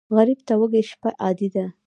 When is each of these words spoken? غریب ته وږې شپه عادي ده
غریب 0.15 0.39
ته 0.47 0.53
وږې 0.59 0.81
شپه 0.89 1.09
عادي 1.23 1.47
ده 1.55 1.65